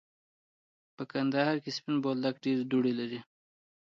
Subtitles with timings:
[0.95, 3.19] په دوبی کی سپین بولدک ډیری دوړی لری.